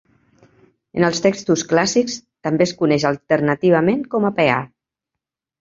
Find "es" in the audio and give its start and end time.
2.69-2.75